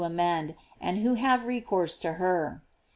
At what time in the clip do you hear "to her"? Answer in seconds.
1.99-2.63